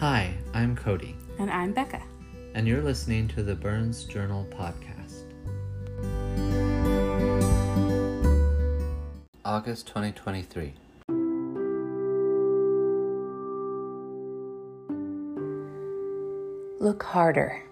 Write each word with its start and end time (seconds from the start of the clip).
Hi, 0.00 0.34
I'm 0.54 0.76
Cody, 0.76 1.14
And 1.38 1.50
I'm 1.50 1.72
Becca. 1.72 2.02
and 2.54 2.66
you're 2.66 2.82
listening 2.82 3.28
to 3.28 3.42
the 3.42 3.54
Burns 3.54 4.04
Journal 4.04 4.46
podcast. 4.50 5.24
August 9.44 9.86
2023. 9.88 10.74
Look 16.80 17.02
harder. 17.02 17.62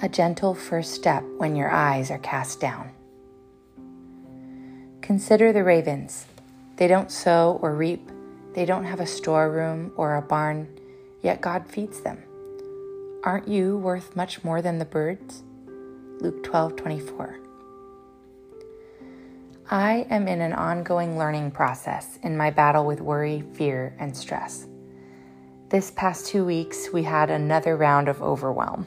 A 0.00 0.08
gentle 0.08 0.54
first 0.54 0.94
step 0.94 1.24
when 1.38 1.56
your 1.56 1.70
eyes 1.70 2.10
are 2.10 2.18
cast 2.18 2.60
down. 2.60 2.90
Consider 5.02 5.52
the 5.52 5.64
ravens. 5.64 6.26
They 6.76 6.86
don't 6.86 7.10
sow 7.10 7.58
or 7.62 7.74
reap, 7.74 8.10
they 8.54 8.64
don't 8.64 8.84
have 8.84 9.00
a 9.00 9.06
storeroom 9.06 9.92
or 9.96 10.16
a 10.16 10.22
barn, 10.22 10.68
yet 11.22 11.40
God 11.40 11.66
feeds 11.66 12.00
them. 12.00 12.22
Aren't 13.24 13.48
you 13.48 13.76
worth 13.78 14.14
much 14.14 14.44
more 14.44 14.62
than 14.62 14.78
the 14.78 14.84
birds? 14.84 15.42
Luke 16.20 16.42
12 16.42 16.76
24. 16.76 17.40
I 19.68 20.06
am 20.10 20.28
in 20.28 20.40
an 20.40 20.52
ongoing 20.52 21.18
learning 21.18 21.50
process 21.50 22.20
in 22.22 22.36
my 22.36 22.50
battle 22.50 22.86
with 22.86 23.00
worry, 23.00 23.42
fear, 23.54 23.96
and 23.98 24.16
stress. 24.16 24.68
This 25.70 25.90
past 25.90 26.26
two 26.26 26.44
weeks, 26.44 26.90
we 26.92 27.02
had 27.02 27.30
another 27.30 27.76
round 27.76 28.08
of 28.08 28.22
overwhelm. 28.22 28.86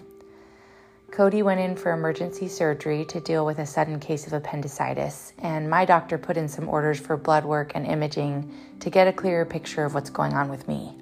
Cody 1.11 1.41
went 1.41 1.59
in 1.59 1.75
for 1.75 1.91
emergency 1.91 2.47
surgery 2.47 3.03
to 3.05 3.19
deal 3.19 3.45
with 3.45 3.59
a 3.59 3.65
sudden 3.65 3.99
case 3.99 4.25
of 4.27 4.33
appendicitis, 4.33 5.33
and 5.39 5.69
my 5.69 5.83
doctor 5.83 6.17
put 6.17 6.37
in 6.37 6.47
some 6.47 6.69
orders 6.69 6.99
for 6.99 7.17
blood 7.17 7.43
work 7.43 7.73
and 7.75 7.85
imaging 7.85 8.55
to 8.79 8.89
get 8.89 9.07
a 9.07 9.13
clearer 9.13 9.43
picture 9.43 9.83
of 9.83 9.93
what's 9.93 10.09
going 10.09 10.33
on 10.33 10.49
with 10.49 10.67
me. 10.67 10.98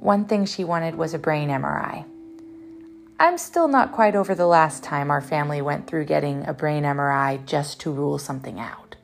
One 0.00 0.24
thing 0.24 0.46
she 0.46 0.64
wanted 0.64 0.94
was 0.94 1.12
a 1.12 1.18
brain 1.18 1.50
MRI. 1.50 2.06
I'm 3.18 3.36
still 3.36 3.68
not 3.68 3.92
quite 3.92 4.16
over 4.16 4.34
the 4.34 4.46
last 4.46 4.82
time 4.82 5.10
our 5.10 5.20
family 5.20 5.60
went 5.60 5.86
through 5.86 6.06
getting 6.06 6.48
a 6.48 6.54
brain 6.54 6.84
MRI 6.84 7.44
just 7.44 7.80
to 7.80 7.92
rule 7.92 8.18
something 8.18 8.58
out. 8.58 8.96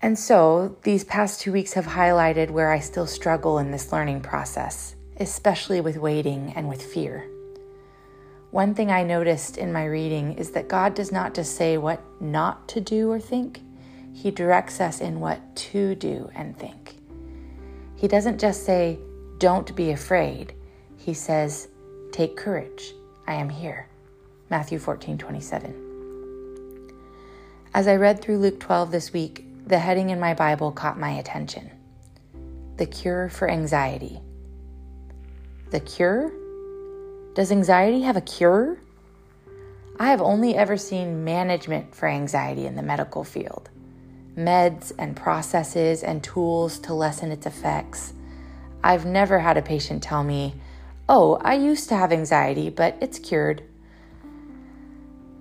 And 0.00 0.18
so, 0.18 0.78
these 0.84 1.04
past 1.04 1.42
two 1.42 1.52
weeks 1.52 1.74
have 1.74 1.84
highlighted 1.84 2.48
where 2.48 2.72
I 2.72 2.80
still 2.80 3.06
struggle 3.06 3.58
in 3.58 3.70
this 3.70 3.92
learning 3.92 4.22
process, 4.22 4.94
especially 5.20 5.82
with 5.82 5.98
waiting 5.98 6.54
and 6.56 6.66
with 6.66 6.82
fear. 6.82 7.28
One 8.52 8.72
thing 8.72 8.90
I 8.90 9.04
noticed 9.04 9.58
in 9.58 9.70
my 9.70 9.84
reading 9.84 10.32
is 10.38 10.52
that 10.52 10.66
God 10.66 10.94
does 10.94 11.12
not 11.12 11.34
just 11.34 11.56
say 11.56 11.76
what 11.76 12.00
not 12.22 12.68
to 12.68 12.80
do 12.80 13.10
or 13.12 13.20
think, 13.20 13.60
He 14.14 14.30
directs 14.30 14.80
us 14.80 15.02
in 15.02 15.20
what 15.20 15.54
to 15.56 15.94
do 15.94 16.30
and 16.34 16.56
think. 16.58 16.96
He 17.96 18.08
doesn't 18.08 18.40
just 18.40 18.64
say, 18.64 18.98
don't 19.42 19.74
be 19.74 19.90
afraid. 19.90 20.54
He 20.96 21.14
says, 21.14 21.66
take 22.12 22.36
courage. 22.36 22.94
I 23.26 23.34
am 23.34 23.48
here. 23.48 23.88
Matthew 24.50 24.78
14 24.78 25.18
27. 25.18 26.92
As 27.74 27.88
I 27.88 27.96
read 27.96 28.22
through 28.22 28.38
Luke 28.38 28.60
12 28.60 28.92
this 28.92 29.12
week, 29.12 29.44
the 29.66 29.80
heading 29.80 30.10
in 30.10 30.20
my 30.20 30.32
Bible 30.32 30.70
caught 30.70 30.96
my 30.96 31.10
attention 31.10 31.72
The 32.76 32.86
Cure 32.86 33.28
for 33.28 33.50
Anxiety. 33.50 34.20
The 35.72 35.80
cure? 35.80 36.30
Does 37.34 37.50
anxiety 37.50 38.02
have 38.02 38.16
a 38.16 38.20
cure? 38.20 38.78
I 39.98 40.10
have 40.10 40.22
only 40.22 40.54
ever 40.54 40.76
seen 40.76 41.24
management 41.24 41.96
for 41.96 42.08
anxiety 42.08 42.66
in 42.66 42.76
the 42.76 42.82
medical 42.82 43.24
field 43.24 43.70
meds 44.36 44.92
and 44.98 45.16
processes 45.16 46.04
and 46.04 46.22
tools 46.22 46.78
to 46.78 46.94
lessen 46.94 47.32
its 47.32 47.44
effects. 47.44 48.14
I've 48.82 49.06
never 49.06 49.38
had 49.38 49.56
a 49.56 49.62
patient 49.62 50.02
tell 50.02 50.24
me, 50.24 50.54
Oh, 51.08 51.36
I 51.42 51.54
used 51.54 51.88
to 51.88 51.96
have 51.96 52.12
anxiety, 52.12 52.70
but 52.70 52.96
it's 53.00 53.18
cured. 53.18 53.62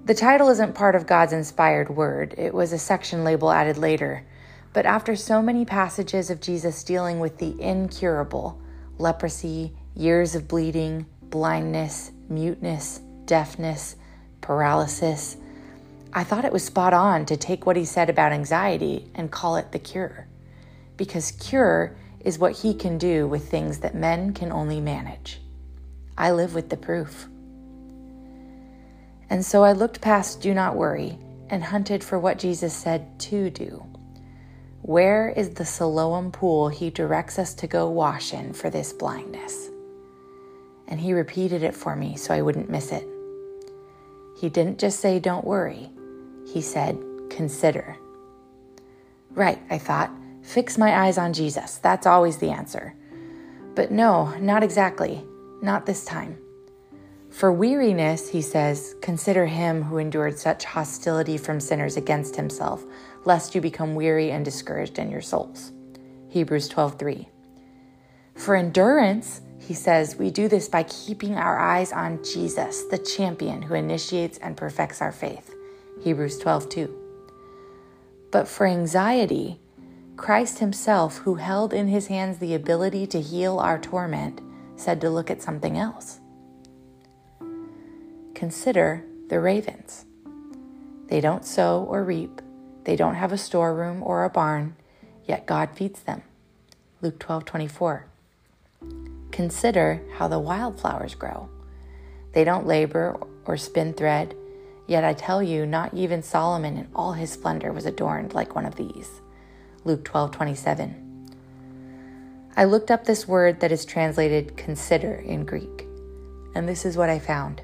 The 0.06 0.14
title 0.16 0.50
isn't 0.50 0.76
part 0.76 0.96
of 0.96 1.08
God's 1.08 1.34
inspired 1.34 1.90
word, 1.90 2.36
it 2.38 2.54
was 2.54 2.74
a 2.74 2.80
section 2.80 3.24
label 3.24 3.52
added 3.52 3.78
later. 3.78 4.26
But 4.74 4.86
after 4.86 5.16
so 5.16 5.42
many 5.42 5.66
passages 5.66 6.30
of 6.30 6.42
Jesus 6.42 6.84
dealing 6.84 7.20
with 7.20 7.38
the 7.38 7.60
incurable 7.62 8.60
leprosy, 8.98 9.74
years 9.96 10.34
of 10.34 10.48
bleeding, 10.48 11.06
blindness, 11.22 12.12
muteness, 12.30 13.02
deafness, 13.26 13.96
paralysis 14.40 15.38
I 16.14 16.26
thought 16.26 16.44
it 16.44 16.52
was 16.52 16.66
spot 16.66 16.94
on 16.94 17.26
to 17.28 17.38
take 17.38 17.66
what 17.66 17.78
he 17.78 17.86
said 17.86 18.10
about 18.10 18.34
anxiety 18.34 19.10
and 19.16 19.32
call 19.32 19.56
it 19.56 19.72
the 19.72 19.80
cure. 19.80 20.28
Because 20.98 21.32
cure 21.32 21.96
is 22.24 22.40
what 22.40 22.54
he 22.54 22.74
can 22.74 22.98
do 22.98 23.28
with 23.28 23.50
things 23.50 23.80
that 23.80 23.96
men 23.96 24.34
can 24.34 24.52
only 24.52 24.80
manage. 24.80 25.42
I 26.18 26.32
live 26.32 26.54
with 26.54 26.70
the 26.70 26.78
proof. 26.78 27.28
And 29.30 29.46
so 29.46 29.64
I 29.64 29.72
looked 29.72 30.02
past 30.02 30.42
do 30.42 30.54
not 30.54 30.76
worry 30.76 31.18
and 31.50 31.64
hunted 31.64 32.04
for 32.04 32.20
what 32.20 32.40
Jesus 32.40 32.74
said 32.74 33.20
to 33.20 33.50
do. 33.50 33.86
Where 34.82 35.30
is 35.30 35.52
the 35.52 35.66
Siloam 35.66 36.32
pool 36.32 36.70
he 36.70 36.90
directs 36.90 37.38
us 37.38 37.54
to 37.56 37.68
go 37.68 37.90
wash 37.90 38.34
in 38.34 38.53
for 38.53 38.70
this 38.70 38.94
blindness? 38.94 39.70
And 40.88 41.00
he 41.00 41.14
repeated 41.14 41.64
it 41.64 41.76
for 41.76 41.96
me 41.96 42.18
so 42.18 42.34
I 42.34 42.42
wouldn't 42.42 42.70
miss 42.70 42.92
it. 42.92 43.08
He 44.40 44.50
didn't 44.50 44.80
just 44.80 45.00
say, 45.00 45.20
Don't 45.20 45.46
worry. 45.46 45.90
He 46.52 46.62
said, 46.62 46.98
Consider. 47.30 47.96
Right, 49.32 49.59
I 49.70 49.78
thought. 49.78 50.12
Fix 50.41 50.78
my 50.78 51.06
eyes 51.06 51.18
on 51.18 51.34
Jesus. 51.34 51.78
That's 51.78 52.07
always 52.07 52.38
the 52.38 52.50
answer. 52.50 52.96
But 53.75 53.91
no, 53.91 54.35
not 54.40 54.63
exactly. 54.63 55.24
Not 55.62 55.85
this 55.85 56.03
time. 56.03 56.38
For 57.29 57.52
weariness, 57.53 58.28
he 58.28 58.41
says, 58.41 58.96
consider 59.02 59.46
him 59.46 59.84
who 59.84 60.00
endured 60.00 60.38
such 60.38 60.66
hostility 60.66 61.38
from 61.38 61.62
sinners 61.62 61.96
against 61.96 62.35
himself, 62.35 62.84
lest 63.24 63.56
you 63.56 63.62
become 63.62 63.96
weary 63.96 64.31
and 64.31 64.44
discouraged 64.44 65.00
in 65.00 65.09
your 65.09 65.22
souls. 65.22 65.72
Hebrews 66.28 66.68
12:3. 66.69 67.28
For 68.35 68.56
endurance, 68.56 69.41
he 69.59 69.73
says, 69.73 70.18
we 70.18 70.29
do 70.31 70.50
this 70.50 70.68
by 70.68 70.84
keeping 70.84 71.35
our 71.35 71.58
eyes 71.58 71.94
on 71.94 72.22
Jesus, 72.23 72.84
the 72.85 72.97
champion 72.97 73.62
who 73.62 73.75
initiates 73.75 74.38
and 74.40 74.58
perfects 74.58 75.02
our 75.02 75.12
faith. 75.13 75.53
Hebrews 76.02 76.41
12:2. 76.41 76.94
But 78.31 78.47
for 78.47 78.66
anxiety, 78.66 79.61
Christ 80.22 80.59
himself, 80.59 81.18
who 81.18 81.34
held 81.34 81.74
in 81.74 81.88
his 81.88 82.06
hands 82.06 82.38
the 82.38 82.54
ability 82.54 83.08
to 83.08 83.20
heal 83.20 83.58
our 83.58 83.80
torment, 83.80 84.40
said 84.76 85.02
to 85.02 85.09
look 85.09 85.32
at 85.32 85.42
something 85.42 85.80
else. 85.80 86.20
Consider 88.36 89.04
the 89.30 89.40
ravens. 89.40 90.06
They 91.08 91.22
don't 91.22 91.44
sow 91.44 91.88
or 91.90 92.04
reap, 92.04 92.40
they 92.84 92.96
don't 92.96 93.16
have 93.16 93.32
a 93.32 93.38
storeroom 93.38 94.04
or 94.04 94.24
a 94.24 94.30
barn, 94.30 94.76
yet 95.26 95.48
God 95.48 95.72
feeds 95.74 96.02
them. 96.02 96.22
Luke 97.02 97.18
12:24. 97.18 98.06
Consider 99.32 100.02
how 100.18 100.28
the 100.28 100.38
wildflowers 100.38 101.16
grow. 101.16 101.50
They 102.34 102.44
don't 102.44 102.68
labor 102.68 103.20
or 103.46 103.58
spin 103.58 103.94
thread, 103.94 104.36
yet 104.86 105.03
I 105.03 105.14
tell 105.16 105.42
you, 105.42 105.66
not 105.66 105.96
even 105.96 106.22
Solomon 106.22 106.78
in 106.78 106.90
all 106.94 107.14
his 107.14 107.32
splendor 107.32 107.74
was 107.74 107.88
adorned 107.88 108.36
like 108.36 108.53
one 108.53 108.68
of 108.68 108.76
these. 108.76 109.22
Luke 109.84 110.03
12:27. 110.03 110.94
I 112.56 112.66
looked 112.66 112.92
up 112.92 113.06
this 113.06 113.28
word 113.28 113.62
that 113.62 113.72
is 113.72 113.84
translated 113.84 114.56
consider 114.56 115.16
in 115.16 115.46
Greek, 115.46 115.88
and 116.53 116.69
this 116.69 116.86
is 116.86 116.97
what 116.97 117.09
I 117.09 117.18
found. 117.18 117.62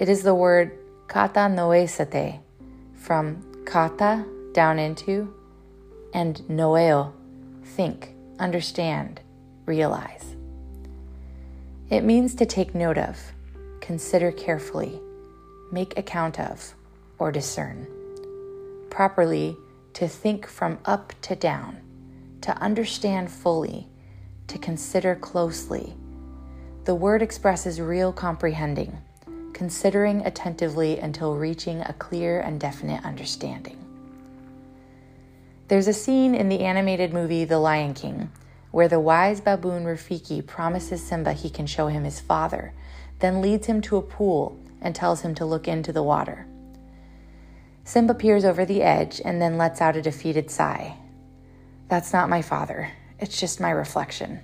It 0.00 0.08
is 0.08 0.22
the 0.22 0.34
word 0.34 0.72
kata 1.08 1.40
noesate, 1.40 2.40
from 2.94 3.42
kata, 3.66 4.24
down 4.54 4.78
into, 4.78 5.34
and 6.14 6.36
noeo, 6.48 7.12
think, 7.64 8.14
understand, 8.38 9.20
realize. 9.66 10.36
It 11.90 12.04
means 12.04 12.34
to 12.36 12.46
take 12.46 12.74
note 12.74 12.96
of, 12.96 13.32
consider 13.80 14.32
carefully, 14.32 14.98
make 15.70 15.98
account 15.98 16.40
of, 16.40 16.74
or 17.18 17.30
discern. 17.30 17.86
Properly, 18.88 19.56
to 19.94 20.08
think 20.08 20.46
from 20.46 20.78
up 20.84 21.12
to 21.22 21.36
down, 21.36 21.78
to 22.40 22.56
understand 22.58 23.30
fully, 23.30 23.88
to 24.48 24.58
consider 24.58 25.14
closely. 25.14 25.94
The 26.84 26.94
word 26.94 27.22
expresses 27.22 27.80
real 27.80 28.12
comprehending, 28.12 28.98
considering 29.52 30.26
attentively 30.26 30.98
until 30.98 31.36
reaching 31.36 31.80
a 31.82 31.94
clear 31.94 32.40
and 32.40 32.60
definite 32.60 33.04
understanding. 33.04 33.78
There's 35.68 35.88
a 35.88 35.92
scene 35.92 36.34
in 36.34 36.48
the 36.48 36.60
animated 36.60 37.12
movie 37.12 37.44
The 37.44 37.58
Lion 37.58 37.94
King 37.94 38.30
where 38.72 38.88
the 38.88 38.98
wise 38.98 39.40
baboon 39.40 39.84
Rafiki 39.84 40.44
promises 40.44 41.02
Simba 41.02 41.34
he 41.34 41.50
can 41.50 41.66
show 41.66 41.86
him 41.86 42.04
his 42.04 42.18
father, 42.18 42.72
then 43.20 43.40
leads 43.40 43.66
him 43.66 43.80
to 43.82 43.98
a 43.98 44.02
pool 44.02 44.58
and 44.80 44.94
tells 44.94 45.20
him 45.20 45.34
to 45.36 45.44
look 45.44 45.68
into 45.68 45.92
the 45.92 46.02
water. 46.02 46.46
Simba 47.84 48.14
peers 48.14 48.44
over 48.44 48.64
the 48.64 48.82
edge 48.82 49.20
and 49.24 49.42
then 49.42 49.58
lets 49.58 49.80
out 49.80 49.96
a 49.96 50.02
defeated 50.02 50.50
sigh. 50.50 50.96
That's 51.88 52.12
not 52.12 52.30
my 52.30 52.42
father, 52.42 52.90
it's 53.18 53.38
just 53.38 53.60
my 53.60 53.70
reflection. 53.70 54.40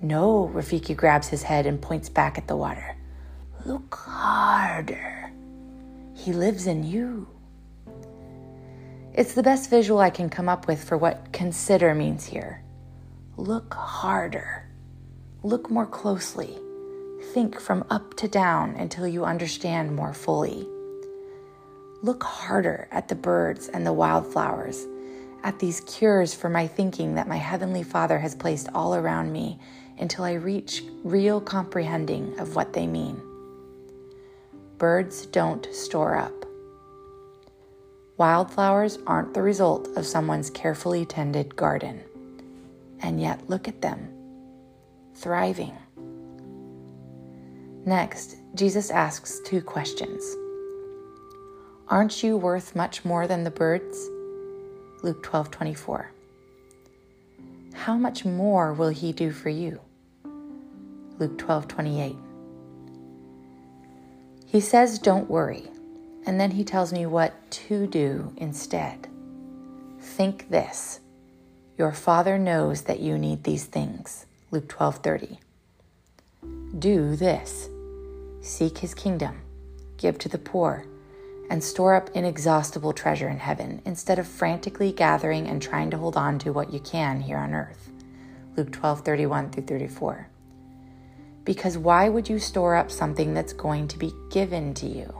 No, 0.00 0.50
Rafiki 0.52 0.96
grabs 0.96 1.28
his 1.28 1.42
head 1.42 1.66
and 1.66 1.80
points 1.80 2.08
back 2.08 2.38
at 2.38 2.46
the 2.46 2.56
water. 2.56 2.96
Look 3.64 3.94
harder. 3.94 5.32
He 6.14 6.32
lives 6.32 6.66
in 6.66 6.84
you. 6.84 7.26
It's 9.14 9.34
the 9.34 9.42
best 9.42 9.70
visual 9.70 10.00
I 10.00 10.10
can 10.10 10.28
come 10.28 10.48
up 10.48 10.66
with 10.66 10.82
for 10.82 10.96
what 10.98 11.32
consider 11.32 11.94
means 11.94 12.24
here. 12.24 12.62
Look 13.36 13.74
harder. 13.74 14.68
Look 15.42 15.70
more 15.70 15.86
closely. 15.86 16.58
Think 17.32 17.60
from 17.60 17.84
up 17.90 18.14
to 18.14 18.28
down 18.28 18.74
until 18.76 19.06
you 19.06 19.24
understand 19.24 19.94
more 19.94 20.12
fully. 20.12 20.68
Look 22.04 22.22
harder 22.22 22.86
at 22.90 23.08
the 23.08 23.14
birds 23.14 23.68
and 23.68 23.86
the 23.86 23.92
wildflowers, 23.94 24.86
at 25.42 25.58
these 25.58 25.80
cures 25.80 26.34
for 26.34 26.50
my 26.50 26.66
thinking 26.66 27.14
that 27.14 27.28
my 27.28 27.38
Heavenly 27.38 27.82
Father 27.82 28.18
has 28.18 28.34
placed 28.34 28.68
all 28.74 28.94
around 28.94 29.32
me 29.32 29.58
until 29.98 30.24
I 30.24 30.34
reach 30.34 30.84
real 31.02 31.40
comprehending 31.40 32.38
of 32.38 32.56
what 32.56 32.74
they 32.74 32.86
mean. 32.86 33.22
Birds 34.76 35.24
don't 35.24 35.66
store 35.74 36.14
up. 36.14 36.44
Wildflowers 38.18 38.98
aren't 39.06 39.32
the 39.32 39.40
result 39.40 39.88
of 39.96 40.04
someone's 40.04 40.50
carefully 40.50 41.06
tended 41.06 41.56
garden. 41.56 42.02
And 43.00 43.18
yet, 43.18 43.48
look 43.48 43.66
at 43.66 43.80
them, 43.80 44.10
thriving. 45.14 45.72
Next, 47.86 48.36
Jesus 48.54 48.90
asks 48.90 49.40
two 49.46 49.62
questions 49.62 50.36
Aren't 51.88 52.22
you 52.22 52.38
worth 52.38 52.74
much 52.74 53.04
more 53.04 53.26
than 53.26 53.44
the 53.44 53.50
birds? 53.50 54.08
Luke 55.02 55.22
12 55.22 55.50
24. 55.50 56.10
How 57.74 57.98
much 57.98 58.24
more 58.24 58.72
will 58.72 58.88
he 58.88 59.12
do 59.12 59.30
for 59.30 59.50
you? 59.50 59.80
Luke 61.18 61.36
12 61.36 61.68
28. 61.68 62.16
He 64.46 64.60
says, 64.60 64.98
Don't 64.98 65.28
worry, 65.28 65.68
and 66.24 66.40
then 66.40 66.52
he 66.52 66.64
tells 66.64 66.90
me 66.90 67.04
what 67.04 67.50
to 67.50 67.86
do 67.86 68.32
instead. 68.38 69.06
Think 70.00 70.48
this 70.48 71.00
Your 71.76 71.92
Father 71.92 72.38
knows 72.38 72.82
that 72.82 73.00
you 73.00 73.18
need 73.18 73.44
these 73.44 73.64
things. 73.64 74.24
Luke 74.50 74.68
12 74.68 74.96
30. 74.96 75.38
Do 76.78 77.14
this 77.14 77.68
seek 78.40 78.78
his 78.78 78.94
kingdom, 78.94 79.42
give 79.98 80.18
to 80.18 80.30
the 80.30 80.38
poor 80.38 80.86
and 81.54 81.62
store 81.62 81.94
up 81.94 82.10
inexhaustible 82.14 82.92
treasure 82.92 83.28
in 83.28 83.38
heaven 83.38 83.80
instead 83.84 84.18
of 84.18 84.26
frantically 84.26 84.90
gathering 84.90 85.46
and 85.46 85.62
trying 85.62 85.88
to 85.88 85.96
hold 85.96 86.16
on 86.16 86.36
to 86.36 86.52
what 86.52 86.72
you 86.72 86.80
can 86.80 87.20
here 87.20 87.38
on 87.38 87.54
earth. 87.54 87.92
Luke 88.56 88.72
12 88.72 89.02
31 89.02 89.50
through 89.50 89.62
34. 89.62 90.26
Because 91.44 91.78
why 91.78 92.08
would 92.08 92.28
you 92.28 92.40
store 92.40 92.74
up 92.74 92.90
something 92.90 93.34
that's 93.34 93.52
going 93.52 93.86
to 93.86 93.96
be 93.96 94.12
given 94.32 94.74
to 94.74 94.88
you? 94.88 95.14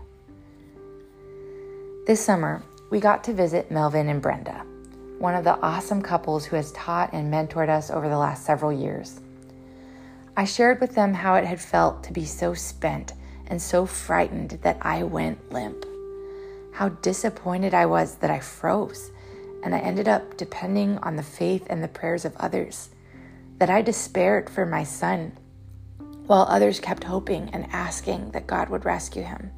This 2.09 2.25
summer, 2.25 2.65
we 2.91 2.99
got 2.99 3.23
to 3.25 3.33
visit 3.33 3.71
Melvin 3.71 4.09
and 4.09 4.21
Brenda, 4.21 4.67
one 5.21 5.37
of 5.37 5.45
the 5.45 5.57
awesome 5.61 6.03
couples 6.03 6.45
who 6.45 6.57
has 6.57 6.73
taught 6.73 7.13
and 7.13 7.33
mentored 7.33 7.69
us 7.69 7.93
over 7.93 8.09
the 8.09 8.19
last 8.19 8.45
several 8.45 8.73
years. 8.73 9.21
I 10.37 10.47
shared 10.47 10.81
with 10.81 10.97
them 10.97 11.15
how 11.15 11.37
it 11.37 11.45
had 11.45 11.61
felt 11.61 12.03
to 12.03 12.13
be 12.13 12.25
so 12.25 12.55
spent 12.55 13.13
and 13.47 13.63
so 13.63 13.87
frightened 13.87 14.59
that 14.63 14.79
I 14.83 15.05
went 15.05 15.53
limp 15.53 15.87
how 16.75 16.89
disappointed 16.89 17.73
I 17.73 17.87
was 17.87 18.17
that 18.17 18.31
I 18.31 18.41
froze 18.41 19.13
and 19.63 19.75
I 19.75 19.79
ended 19.79 20.09
up 20.09 20.37
depending 20.37 20.99
on 20.99 21.17
the 21.17 21.23
faith 21.23 21.67
and 21.71 21.83
the 21.83 21.89
prayers 21.89 22.25
of 22.25 22.37
others, 22.37 22.91
that 23.59 23.71
I 23.71 23.81
despaired 23.81 24.51
for 24.51 24.67
my 24.67 24.83
son 24.83 25.39
while 26.27 26.47
others 26.49 26.81
kept 26.81 27.05
hoping 27.05 27.51
and 27.53 27.67
asking 27.71 28.33
that 28.33 28.47
God 28.47 28.71
would 28.71 28.85
rescue 28.85 29.23
him. 29.23 29.53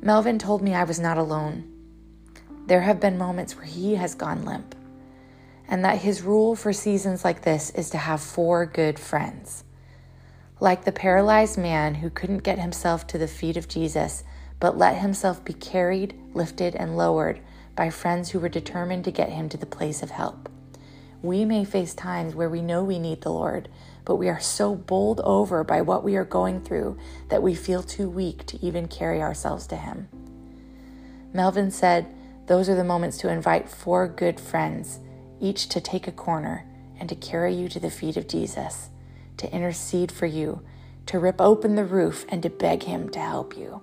Melvin 0.00 0.38
told 0.38 0.62
me 0.62 0.74
I 0.74 0.84
was 0.84 0.98
not 0.98 1.16
alone. 1.16 1.70
There 2.66 2.80
have 2.80 2.98
been 2.98 3.16
moments 3.16 3.54
where 3.54 3.64
he 3.64 3.94
has 3.94 4.14
gone 4.14 4.44
limp, 4.44 4.74
and 5.68 5.84
that 5.84 5.98
his 5.98 6.22
rule 6.22 6.56
for 6.56 6.72
seasons 6.72 7.24
like 7.24 7.42
this 7.42 7.70
is 7.70 7.90
to 7.90 7.98
have 7.98 8.20
four 8.20 8.66
good 8.66 8.98
friends. 8.98 9.64
Like 10.60 10.84
the 10.84 10.92
paralyzed 10.92 11.58
man 11.58 11.94
who 11.96 12.10
couldn't 12.10 12.38
get 12.38 12.58
himself 12.58 13.06
to 13.08 13.18
the 13.18 13.28
feet 13.28 13.56
of 13.56 13.68
Jesus 13.68 14.24
but 14.62 14.78
let 14.78 14.98
himself 14.98 15.44
be 15.44 15.52
carried, 15.52 16.14
lifted, 16.34 16.76
and 16.76 16.96
lowered 16.96 17.40
by 17.74 17.90
friends 17.90 18.30
who 18.30 18.38
were 18.38 18.48
determined 18.48 19.04
to 19.04 19.10
get 19.10 19.28
him 19.28 19.48
to 19.48 19.56
the 19.56 19.66
place 19.66 20.04
of 20.04 20.10
help. 20.12 20.48
We 21.20 21.44
may 21.44 21.64
face 21.64 21.94
times 21.94 22.36
where 22.36 22.48
we 22.48 22.62
know 22.62 22.84
we 22.84 23.00
need 23.00 23.22
the 23.22 23.32
Lord, 23.32 23.68
but 24.04 24.16
we 24.16 24.28
are 24.28 24.38
so 24.38 24.76
bowled 24.76 25.20
over 25.24 25.64
by 25.64 25.80
what 25.80 26.04
we 26.04 26.14
are 26.14 26.24
going 26.24 26.60
through 26.60 26.96
that 27.28 27.42
we 27.42 27.56
feel 27.56 27.82
too 27.82 28.08
weak 28.08 28.46
to 28.46 28.64
even 28.64 28.86
carry 28.86 29.20
ourselves 29.20 29.66
to 29.66 29.76
Him. 29.76 30.08
Melvin 31.32 31.72
said, 31.72 32.14
Those 32.46 32.68
are 32.68 32.76
the 32.76 32.84
moments 32.84 33.18
to 33.18 33.32
invite 33.32 33.68
four 33.68 34.06
good 34.06 34.38
friends, 34.38 35.00
each 35.40 35.68
to 35.70 35.80
take 35.80 36.06
a 36.06 36.12
corner 36.12 36.64
and 37.00 37.08
to 37.08 37.16
carry 37.16 37.52
you 37.52 37.68
to 37.68 37.80
the 37.80 37.90
feet 37.90 38.16
of 38.16 38.28
Jesus, 38.28 38.90
to 39.38 39.52
intercede 39.52 40.12
for 40.12 40.26
you, 40.26 40.62
to 41.06 41.18
rip 41.18 41.40
open 41.40 41.74
the 41.74 41.84
roof 41.84 42.24
and 42.28 42.44
to 42.44 42.48
beg 42.48 42.84
Him 42.84 43.08
to 43.08 43.18
help 43.18 43.56
you 43.56 43.82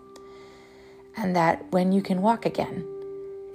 and 1.15 1.35
that 1.35 1.71
when 1.71 1.91
you 1.91 2.01
can 2.01 2.21
walk 2.21 2.45
again, 2.45 2.85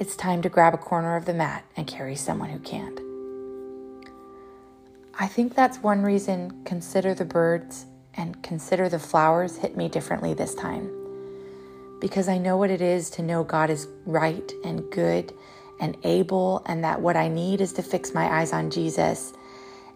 it's 0.01 0.17
time 0.17 0.43
to 0.43 0.49
grab 0.49 0.75
a 0.75 0.79
corner 0.79 1.17
of 1.17 1.25
the 1.25 1.35
mat 1.35 1.65
and 1.77 1.87
carry 1.87 2.17
someone 2.17 2.51
who 2.51 2.59
can't. 2.59 3.01
I 5.19 5.29
think 5.29 5.55
that's 5.55 5.79
one 5.79 6.03
reason 6.03 6.65
Consider 6.65 7.15
the 7.15 7.25
Birds 7.25 7.87
and 8.15 8.43
Consider 8.43 8.89
the 8.89 8.99
Flowers 8.99 9.59
hit 9.59 9.77
me 9.77 9.89
differently 9.89 10.35
this 10.35 10.55
time. 10.55 10.91
Because 12.01 12.29
I 12.29 12.39
know 12.39 12.57
what 12.57 12.71
it 12.71 12.81
is 12.81 13.11
to 13.11 13.23
know 13.23 13.45
God 13.45 13.71
is 13.71 13.87
right 14.05 14.53
and 14.65 14.91
good 14.91 15.33
and 15.81 15.97
able, 16.03 16.63
and 16.67 16.83
that 16.85 17.01
what 17.01 17.17
I 17.17 17.29
need 17.29 17.61
is 17.61 17.73
to 17.75 17.83
fix 17.83 18.13
my 18.15 18.41
eyes 18.41 18.53
on 18.53 18.71
Jesus, 18.71 19.33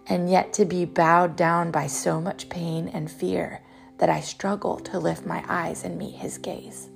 and 0.07 0.31
yet 0.31 0.53
to 0.55 0.65
be 0.65 0.85
bowed 0.85 1.37
down 1.37 1.71
by 1.71 1.87
so 1.87 2.21
much 2.21 2.49
pain 2.49 2.89
and 2.89 3.11
fear 3.11 3.61
that 3.99 4.09
I 4.09 4.21
struggle 4.21 4.79
to 4.81 4.99
lift 4.99 5.27
my 5.27 5.45
eyes 5.49 5.85
and 5.85 5.99
meet 5.99 6.15
His 6.15 6.39
gaze. 6.39 6.89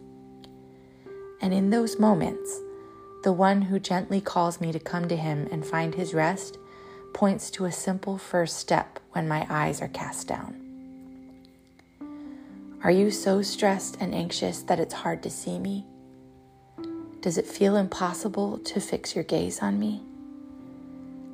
And 1.42 1.52
in 1.52 1.70
those 1.70 1.98
moments, 1.98 2.60
the 3.24 3.32
one 3.32 3.62
who 3.62 3.78
gently 3.78 4.20
calls 4.20 4.60
me 4.60 4.72
to 4.72 4.78
come 4.78 5.08
to 5.08 5.16
him 5.16 5.48
and 5.50 5.66
find 5.66 5.94
his 5.94 6.14
rest 6.14 6.56
points 7.12 7.50
to 7.50 7.66
a 7.66 7.72
simple 7.72 8.16
first 8.16 8.56
step 8.56 8.98
when 9.10 9.28
my 9.28 9.46
eyes 9.50 9.82
are 9.82 9.88
cast 9.88 10.28
down. 10.28 10.56
Are 12.82 12.90
you 12.90 13.10
so 13.10 13.42
stressed 13.42 13.98
and 14.00 14.14
anxious 14.14 14.62
that 14.62 14.80
it's 14.80 14.94
hard 14.94 15.22
to 15.24 15.30
see 15.30 15.58
me? 15.58 15.84
Does 17.20 17.38
it 17.38 17.46
feel 17.46 17.76
impossible 17.76 18.58
to 18.58 18.80
fix 18.80 19.14
your 19.14 19.24
gaze 19.24 19.60
on 19.60 19.78
me? 19.78 20.02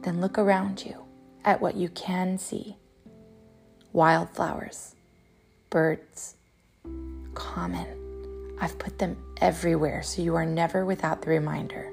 Then 0.03 0.21
look 0.21 0.39
around 0.39 0.85
you 0.85 1.05
at 1.45 1.61
what 1.61 1.77
you 1.77 1.89
can 1.91 2.39
see 2.39 2.77
wildflowers, 3.95 4.95
birds, 5.71 6.37
common 7.35 7.98
I've 8.61 8.79
put 8.79 8.99
them 8.99 9.17
everywhere 9.41 10.03
so 10.03 10.23
you 10.23 10.35
are 10.35 10.47
never 10.47 10.85
without 10.85 11.23
the 11.23 11.31
reminder. 11.31 11.93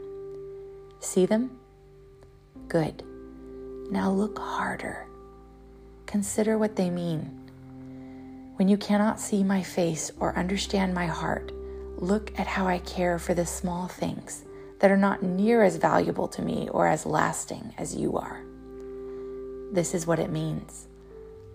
See 0.99 1.25
them? 1.25 1.59
Good. 2.67 3.03
Now 3.91 4.11
look 4.11 4.39
harder. 4.39 5.05
Consider 6.07 6.57
what 6.57 6.75
they 6.75 6.89
mean. 6.89 7.41
When 8.55 8.67
you 8.67 8.77
cannot 8.77 9.19
see 9.19 9.43
my 9.43 9.61
face 9.61 10.11
or 10.19 10.35
understand 10.37 10.93
my 10.93 11.05
heart, 11.05 11.51
look 11.97 12.37
at 12.39 12.47
how 12.47 12.65
I 12.67 12.79
care 12.79 13.19
for 13.19 13.33
the 13.33 13.45
small 13.45 13.87
things 13.87 14.43
that 14.79 14.91
are 14.91 14.97
not 14.97 15.23
near 15.23 15.63
as 15.63 15.75
valuable 15.75 16.27
to 16.29 16.41
me 16.41 16.69
or 16.71 16.87
as 16.87 17.05
lasting 17.05 17.73
as 17.77 17.95
you 17.95 18.17
are. 18.17 18.41
This 19.71 19.93
is 19.93 20.07
what 20.07 20.19
it 20.19 20.31
means. 20.31 20.87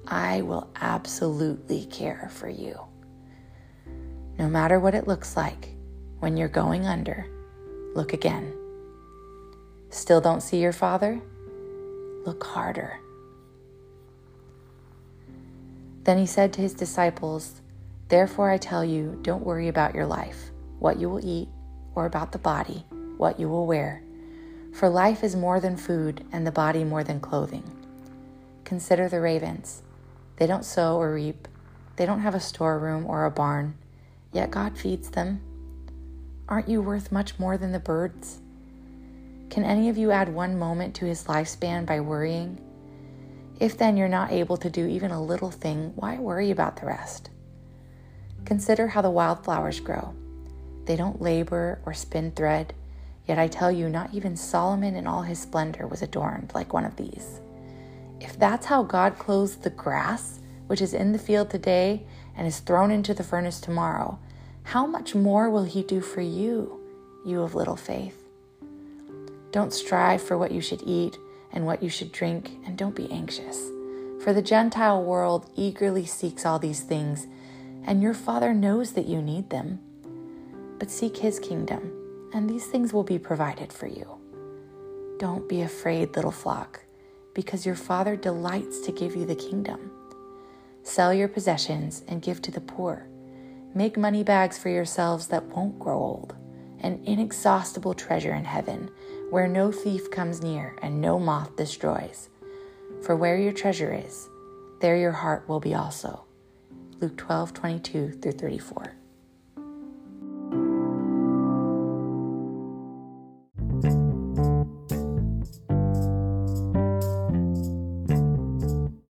I 0.07 0.43
will 0.43 0.69
absolutely 0.81 1.87
care 1.87 2.29
for 2.33 2.49
you 2.49 2.90
no 4.41 4.49
matter 4.49 4.81
what 4.81 4.95
it 4.95 5.07
looks 5.07 5.37
like, 5.37 5.69
when 6.21 6.39
you're 6.39 6.49
going 6.49 6.87
under, 6.87 7.27
look 7.95 8.15
again. 8.15 8.51
Still 9.91 10.23
don't 10.23 10.41
see 10.41 10.63
your 10.63 10.73
Father? 10.73 11.21
Look 12.25 12.43
harder. 12.43 12.99
Then 16.05 16.17
he 16.17 16.25
said 16.25 16.55
to 16.55 16.63
his 16.63 16.73
disciples, 16.73 17.61
Therefore 18.09 18.51
I 18.51 18.57
tell 18.57 18.83
you, 18.83 19.19
don't 19.21 19.45
worry 19.45 19.69
about 19.69 19.95
your 19.95 20.07
life, 20.07 20.51
what 20.79 20.99
you 20.99 21.11
will 21.11 21.23
eat, 21.23 21.51
or 21.95 22.07
about 22.07 22.33
the 22.33 22.39
body, 22.39 22.87
what 23.19 23.39
you 23.39 23.47
will 23.47 23.67
wear. 23.67 24.03
For 24.73 24.89
life 24.89 25.23
is 25.23 25.37
more 25.37 25.61
than 25.61 25.77
food, 25.77 26.25
and 26.33 26.47
the 26.47 26.51
body 26.51 26.83
more 26.83 27.05
than 27.05 27.21
clothing. 27.21 27.65
Consider 28.65 29.07
the 29.07 29.21
ravens. 29.21 29.83
They 30.39 30.47
don't 30.47 30.65
sow 30.65 30.97
or 30.97 31.13
reap, 31.13 31.47
they 31.97 32.07
don't 32.07 32.21
have 32.21 32.35
a 32.35 32.41
storeroom 32.41 33.05
or 33.05 33.27
a 33.27 33.31
barn 33.31 33.75
yet 34.33 34.51
God 34.51 34.79
feeds 34.79 35.11
them. 35.11 35.41
Aren't 36.49 36.69
you 36.69 36.83
worth 36.83 37.13
much 37.13 37.39
more 37.39 37.57
than 37.57 37.73
the 37.73 37.79
birds? 37.79 38.41
Can 39.51 39.65
any 39.65 39.89
of 39.89 39.99
you 39.99 40.11
add 40.11 40.29
one 40.29 40.59
moment 40.59 40.95
to 40.97 41.05
his 41.05 41.25
lifespan 41.25 41.87
by 41.87 42.01
worrying? 42.01 42.61
If 43.59 43.77
then 43.77 43.97
you're 43.97 44.09
not 44.09 44.33
able 44.33 44.57
to 44.57 44.71
do 44.71 44.87
even 44.87 45.11
a 45.11 45.23
little 45.23 45.51
thing, 45.51 45.93
why 45.97 46.17
worry 46.17 46.51
about 46.51 46.77
the 46.77 46.87
rest? 46.87 47.31
Consider 48.45 48.89
how 48.89 49.03
the 49.03 49.11
wildflowers 49.11 49.81
grow. 49.81 50.15
They 50.87 50.97
don't 50.97 51.21
labor 51.21 51.81
or 51.85 51.93
spin 51.93 52.33
thread, 52.33 52.75
yet 53.27 53.39
I 53.39 53.49
tell 53.49 53.71
you, 53.71 53.89
not 53.89 54.15
even 54.15 54.37
Solomon 54.37 54.97
in 54.97 55.07
all 55.07 55.23
his 55.23 55.41
splendor 55.41 55.87
was 55.87 56.03
adorned 56.03 56.53
like 56.55 56.73
one 56.73 56.85
of 56.85 56.97
these. 56.97 57.41
If 58.21 58.39
that's 58.39 58.67
how 58.67 58.83
God 58.83 59.19
clothes 59.19 59.57
the 59.57 59.71
grass, 59.71 60.41
which 60.67 60.81
is 60.81 60.95
in 60.95 61.13
the 61.13 61.19
field 61.19 61.51
today 61.51 62.07
and 62.37 62.47
is 62.47 62.61
thrown 62.61 62.91
into 62.91 63.15
the 63.15 63.25
furnace 63.25 63.61
tomorrow, 63.61 64.19
how 64.65 64.87
much 64.87 65.15
more 65.15 65.51
will 65.51 65.65
he 65.65 65.83
do 65.83 66.01
for 66.01 66.21
you, 66.21 66.81
you 67.25 67.43
of 67.43 67.55
little 67.55 67.77
faith? 67.77 68.17
Don't 69.53 69.73
strive 69.73 70.23
for 70.23 70.39
what 70.39 70.53
you 70.53 70.61
should 70.61 70.83
eat 70.87 71.17
and 71.53 71.67
what 71.67 71.83
you 71.83 71.89
should 71.89 72.13
drink, 72.13 72.53
and 72.65 72.79
don't 72.79 72.95
be 72.95 73.11
anxious. 73.11 73.59
For 74.23 74.33
the 74.33 74.43
Gentile 74.43 75.03
world 75.03 75.51
eagerly 75.57 76.07
seeks 76.07 76.47
all 76.47 76.59
these 76.59 76.81
things, 76.81 77.27
and 77.85 78.03
your 78.03 78.15
Father 78.15 78.55
knows 78.55 78.93
that 78.93 79.07
you 79.07 79.21
need 79.21 79.51
them. 79.51 79.81
But 80.79 80.91
seek 80.91 81.17
His 81.17 81.41
kingdom, 81.41 82.31
and 82.33 82.49
these 82.49 82.67
things 82.67 82.93
will 82.93 83.03
be 83.03 83.19
provided 83.19 83.73
for 83.73 83.87
you. 83.87 84.07
Don't 85.19 85.49
be 85.49 85.63
afraid, 85.63 86.15
little 86.15 86.31
flock, 86.31 86.81
because 87.35 87.67
your 87.67 87.75
Father 87.75 88.15
delights 88.15 88.81
to 88.83 88.93
give 88.93 89.17
you 89.17 89.27
the 89.27 89.35
kingdom. 89.35 89.91
Sell 90.91 91.15
your 91.15 91.29
possessions 91.29 92.03
and 92.09 92.21
give 92.21 92.43
to 92.43 92.51
the 92.51 92.61
poor. 92.61 93.07
Make 93.77 93.97
money 93.97 94.25
bags 94.25 94.59
for 94.59 94.71
yourselves 94.71 95.29
that 95.29 95.45
won't 95.45 95.79
grow 95.79 95.97
old, 95.97 96.35
an 96.81 97.01
inexhaustible 97.05 97.95
treasure 97.95 98.35
in 98.35 98.45
heaven 98.45 98.91
where 99.31 99.47
no 99.47 99.71
thief 99.71 100.11
comes 100.11 100.43
near 100.43 100.77
and 100.83 101.01
no 101.01 101.21
moth 101.21 101.55
destroys. 101.55 102.29
For 103.03 103.15
where 103.15 103.39
your 103.39 103.53
treasure 103.53 103.95
is, 103.95 104.29
there 104.81 104.97
your 104.97 105.13
heart 105.13 105.49
will 105.49 105.61
be 105.61 105.75
also. 105.75 106.25
Luke 106.99 107.17
12, 107.17 107.55
22 107.55 108.11
through 108.21 108.33
34. 108.33 108.97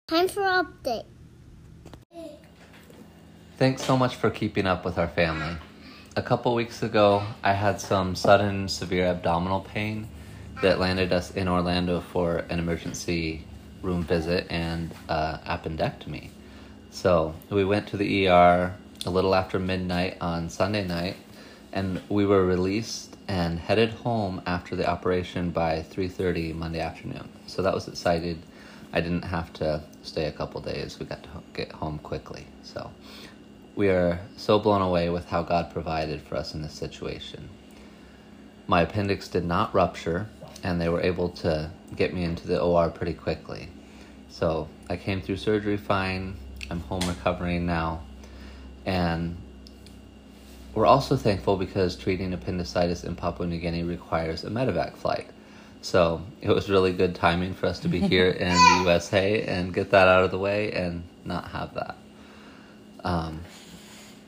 Time 0.09 0.29
for 0.29 0.43
update. 0.43 1.07
Thanks 3.61 3.85
so 3.85 3.95
much 3.95 4.17
for 4.17 4.31
keeping 4.31 4.67
up 4.67 4.87
with 4.87 4.97
our 4.97 5.09
family. 5.09 5.55
A 6.17 6.23
couple 6.23 6.55
weeks 6.55 6.83
ago, 6.83 7.23
I 7.45 7.53
had 7.53 7.79
some 7.79 8.15
sudden 8.15 8.69
severe 8.69 9.05
abdominal 9.05 9.61
pain 9.61 10.09
that 10.63 10.81
landed 10.81 11.13
us 11.13 11.31
in 11.33 11.47
Orlando 11.47 12.01
for 12.01 12.39
an 12.49 12.59
emergency 12.59 13.45
room 13.83 14.03
visit 14.03 14.47
and 14.49 14.95
uh, 15.11 15.37
appendectomy. 15.41 16.31
So 16.91 17.35
we 17.51 17.67
went 17.67 17.87
to 17.89 17.99
the 17.99 18.29
ER 18.29 18.75
a 19.05 19.11
little 19.11 19.35
after 19.35 19.59
midnight 19.59 20.17
on 20.23 20.49
Sunday 20.49 20.87
night, 20.87 21.17
and 21.71 22.01
we 22.09 22.25
were 22.25 22.47
released 22.47 23.15
and 23.29 23.59
headed 23.59 23.91
home 23.91 24.41
after 24.47 24.75
the 24.75 24.89
operation 24.89 25.51
by 25.51 25.83
3:30 25.83 26.55
Monday 26.55 26.81
afternoon. 26.81 27.29
So 27.47 27.61
that 27.61 27.75
was 27.75 27.89
excited. 27.89 28.39
I 28.95 29.03
didn't 29.03 29.27
have 29.27 29.53
to 29.61 29.83
stay 30.03 30.25
a 30.25 30.33
couple 30.33 30.63
days. 30.63 30.99
We 30.99 31.05
got 31.05 31.23
to 31.25 31.29
get 31.53 31.73
home 31.73 31.99
quickly. 31.99 32.47
So 32.63 32.91
we 33.77 33.89
are 33.89 34.21
so 34.37 34.59
blown 34.59 34.83
away 34.83 35.09
with 35.09 35.27
how 35.27 35.43
God 35.43 35.73
provided 35.73 36.21
for 36.23 36.37
us 36.37 36.55
in 36.55 36.63
this 36.63 36.73
situation. 36.73 37.49
My 38.67 38.83
appendix 38.83 39.29
did 39.29 39.45
not 39.45 39.75
rupture, 39.75 40.29
and 40.63 40.81
they 40.81 40.89
were 40.89 41.01
able 41.01 41.31
to 41.31 41.71
get 41.97 42.15
me 42.15 42.25
into 42.25 42.47
the 42.47 42.61
OR 42.61 42.91
pretty 42.91 43.15
quickly. 43.15 43.69
So 44.29 44.69
I 44.89 44.97
came 44.97 45.21
through 45.21 45.37
surgery 45.39 45.77
fine. 45.77 46.37
I'm 46.71 46.81
home 46.81 47.07
recovering 47.09 47.67
now. 47.67 48.03
And 48.87 49.37
we're 50.75 50.87
also 50.87 51.17
thankful 51.17 51.57
because 51.57 51.97
treating 51.97 52.33
appendicitis 52.33 53.05
in 53.05 53.17
Papua 53.17 53.49
New 53.49 53.59
Guinea 53.59 53.83
requires 53.83 54.45
a 54.45 54.51
medevac 54.51 54.97
flight. 54.97 55.29
So 55.83 56.23
it 56.41 56.51
was 56.51 56.71
really 56.71 56.93
good 56.93 57.15
timing 57.15 57.55
for 57.55 57.67
us 57.67 57.81
to 57.81 57.89
be 57.89 58.01
here 58.09 58.29
in 58.29 58.55
the 58.55 58.79
USA 58.83 59.43
and 59.43 59.75
get 59.75 59.91
that 59.91 60.07
out 60.07 60.25
of 60.25 60.31
the 60.31 60.39
way 60.39 60.73
and 60.73 61.03
not 61.25 61.49
have 61.49 61.75
that. 61.75 61.97
Um, 63.03 63.41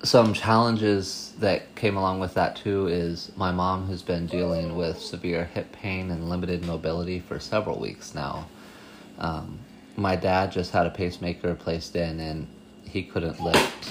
some 0.03 0.35
challenges 0.35 1.33
that 1.39 1.75
came 1.77 1.97
along 1.97 2.19
with 2.19 2.35
that 2.35 2.57
too 2.57 2.89
is 2.89 3.31
my 3.37 3.53
mom 3.53 3.87
has 3.89 4.03
been 4.03 4.27
dealing 4.27 4.77
with 4.77 4.99
severe 4.99 5.45
hip 5.45 5.71
pain 5.73 6.11
and 6.11 6.29
limited 6.29 6.65
mobility 6.65 7.21
for 7.21 7.39
several 7.39 7.79
weeks 7.79 8.15
now. 8.15 8.47
Um, 9.19 9.61
my 9.97 10.17
dad 10.17 10.51
just 10.51 10.73
had 10.73 10.87
a 10.87 10.91
pacemaker 10.91 11.55
placed 11.55 11.95
in 11.95 12.19
and 12.19 12.49
he 12.85 13.05
couldn't 13.05 13.41
lift. 13.41 13.91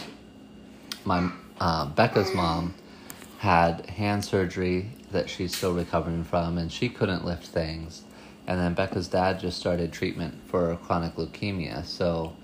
My 1.05 1.31
uh, 1.59 1.85
Becca's 1.85 2.33
mom 2.33 2.73
had 3.37 3.85
hand 3.85 4.25
surgery 4.25 4.91
that 5.11 5.29
she's 5.29 5.55
still 5.55 5.73
recovering 5.73 6.23
from 6.23 6.57
and 6.57 6.71
she 6.71 6.89
couldn't 6.89 7.23
lift 7.23 7.47
things. 7.47 8.03
And 8.47 8.59
then 8.59 8.73
Becca's 8.73 9.07
dad 9.07 9.39
just 9.39 9.57
started 9.57 9.93
treatment 9.93 10.35
for 10.47 10.75
chronic 10.77 11.15
leukemia. 11.15 11.85
So 11.85 12.35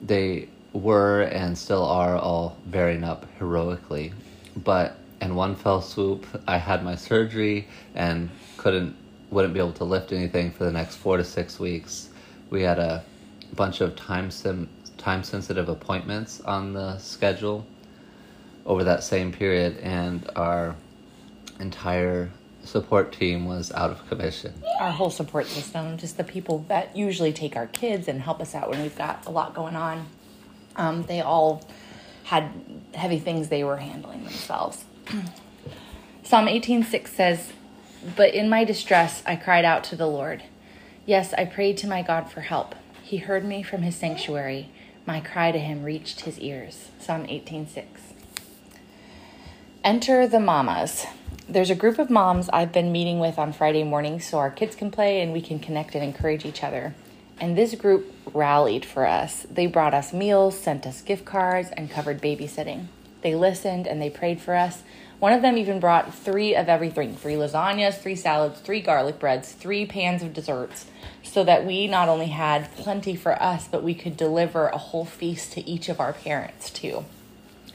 they 0.00 0.48
were 0.76 1.22
and 1.22 1.56
still 1.56 1.84
are 1.84 2.16
all 2.16 2.56
bearing 2.66 3.04
up 3.04 3.26
heroically. 3.38 4.12
But 4.56 4.96
in 5.20 5.34
one 5.34 5.54
fell 5.54 5.82
swoop, 5.82 6.26
I 6.46 6.58
had 6.58 6.84
my 6.84 6.96
surgery 6.96 7.68
and 7.94 8.30
couldn't 8.56 8.96
wouldn't 9.30 9.54
be 9.54 9.60
able 9.60 9.72
to 9.72 9.84
lift 9.84 10.12
anything 10.12 10.52
for 10.52 10.64
the 10.64 10.72
next 10.72 10.96
four 10.96 11.16
to 11.16 11.24
six 11.24 11.58
weeks. 11.58 12.10
We 12.48 12.62
had 12.62 12.78
a 12.78 13.04
bunch 13.54 13.80
of 13.80 13.96
time 13.96 14.30
sim, 14.30 14.68
time 14.98 15.24
sensitive 15.24 15.68
appointments 15.68 16.40
on 16.42 16.72
the 16.72 16.98
schedule 16.98 17.66
over 18.64 18.84
that 18.84 19.02
same 19.02 19.32
period, 19.32 19.78
and 19.78 20.28
our 20.36 20.76
entire 21.60 22.30
support 22.62 23.12
team 23.12 23.46
was 23.46 23.72
out 23.72 23.90
of 23.90 24.06
commission. 24.08 24.52
Our 24.80 24.90
whole 24.90 25.10
support 25.10 25.46
system, 25.46 25.96
just 25.96 26.16
the 26.16 26.24
people 26.24 26.64
that 26.68 26.96
usually 26.96 27.32
take 27.32 27.56
our 27.56 27.66
kids 27.68 28.08
and 28.08 28.20
help 28.20 28.40
us 28.40 28.54
out 28.54 28.70
when 28.70 28.82
we've 28.82 28.96
got 28.96 29.26
a 29.26 29.30
lot 29.30 29.54
going 29.54 29.76
on, 29.76 30.06
um, 30.76 31.02
they 31.04 31.20
all 31.20 31.66
had 32.24 32.50
heavy 32.94 33.18
things 33.18 33.48
they 33.48 33.64
were 33.64 33.76
handling 33.76 34.24
themselves. 34.24 34.84
Psalm 36.22 36.46
18:6 36.46 37.08
says, 37.08 37.52
"But 38.16 38.34
in 38.34 38.48
my 38.48 38.64
distress 38.64 39.22
I 39.26 39.36
cried 39.36 39.64
out 39.64 39.84
to 39.84 39.96
the 39.96 40.08
Lord. 40.08 40.42
Yes, 41.04 41.32
I 41.34 41.44
prayed 41.44 41.76
to 41.78 41.86
my 41.86 42.02
God 42.02 42.30
for 42.30 42.40
help. 42.40 42.74
He 43.02 43.18
heard 43.18 43.44
me 43.44 43.62
from 43.62 43.82
his 43.82 43.94
sanctuary. 43.94 44.70
My 45.06 45.20
cry 45.20 45.52
to 45.52 45.58
him 45.58 45.84
reached 45.84 46.22
his 46.22 46.38
ears." 46.40 46.90
Psalm 46.98 47.26
18:6. 47.28 48.14
Enter 49.84 50.26
the 50.26 50.40
mamas. 50.40 51.06
There's 51.48 51.70
a 51.70 51.76
group 51.76 52.00
of 52.00 52.10
moms 52.10 52.48
I've 52.48 52.72
been 52.72 52.90
meeting 52.90 53.20
with 53.20 53.38
on 53.38 53.52
Friday 53.52 53.84
mornings 53.84 54.26
so 54.26 54.38
our 54.38 54.50
kids 54.50 54.74
can 54.74 54.90
play 54.90 55.20
and 55.20 55.32
we 55.32 55.40
can 55.40 55.60
connect 55.60 55.94
and 55.94 56.02
encourage 56.02 56.44
each 56.44 56.64
other. 56.64 56.96
And 57.38 57.56
this 57.56 57.74
group 57.74 58.12
rallied 58.32 58.84
for 58.84 59.06
us. 59.06 59.46
They 59.50 59.66
brought 59.66 59.94
us 59.94 60.12
meals, 60.12 60.58
sent 60.58 60.86
us 60.86 61.02
gift 61.02 61.24
cards, 61.24 61.70
and 61.76 61.90
covered 61.90 62.22
babysitting. 62.22 62.86
They 63.22 63.34
listened 63.34 63.86
and 63.86 64.00
they 64.00 64.10
prayed 64.10 64.40
for 64.40 64.54
us. 64.54 64.82
One 65.18 65.32
of 65.32 65.42
them 65.42 65.56
even 65.56 65.80
brought 65.80 66.14
three 66.14 66.54
of 66.54 66.68
everything 66.68 67.16
three 67.16 67.34
lasagnas, 67.34 67.98
three 67.98 68.16
salads, 68.16 68.60
three 68.60 68.80
garlic 68.80 69.18
breads, 69.18 69.52
three 69.52 69.86
pans 69.86 70.22
of 70.22 70.34
desserts, 70.34 70.86
so 71.22 71.42
that 71.44 71.64
we 71.64 71.86
not 71.86 72.08
only 72.08 72.26
had 72.26 72.70
plenty 72.76 73.16
for 73.16 73.40
us, 73.42 73.66
but 73.66 73.82
we 73.82 73.94
could 73.94 74.16
deliver 74.16 74.68
a 74.68 74.78
whole 74.78 75.06
feast 75.06 75.52
to 75.52 75.66
each 75.68 75.88
of 75.88 76.00
our 76.00 76.12
parents, 76.12 76.70
too. 76.70 77.04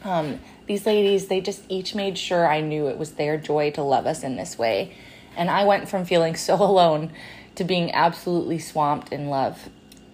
Um, 0.03 0.39
these 0.67 0.85
ladies, 0.85 1.27
they 1.27 1.41
just 1.41 1.63
each 1.67 1.95
made 1.95 2.17
sure 2.17 2.47
I 2.47 2.61
knew 2.61 2.87
it 2.87 2.97
was 2.97 3.13
their 3.13 3.37
joy 3.37 3.71
to 3.71 3.81
love 3.81 4.05
us 4.05 4.23
in 4.23 4.35
this 4.35 4.57
way. 4.57 4.95
And 5.35 5.49
I 5.49 5.65
went 5.65 5.89
from 5.89 6.05
feeling 6.05 6.35
so 6.35 6.55
alone 6.63 7.11
to 7.55 7.63
being 7.63 7.91
absolutely 7.93 8.59
swamped 8.59 9.11
in 9.11 9.29
love. 9.29 9.69